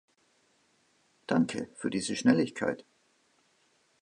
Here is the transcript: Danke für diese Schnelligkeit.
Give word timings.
Danke 1.27 1.69
für 1.75 1.91
diese 1.91 2.15
Schnelligkeit. 2.15 2.85